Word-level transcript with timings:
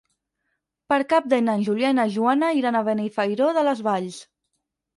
Per 0.93 0.97
Cap 1.11 1.27
d'Any 1.33 1.51
en 1.55 1.67
Julià 1.67 1.93
i 1.93 1.97
na 1.99 2.07
Joana 2.17 2.51
iran 2.63 2.81
a 2.81 2.83
Benifairó 2.89 3.53
de 3.61 3.69
les 3.71 3.87
Valls. 3.93 4.21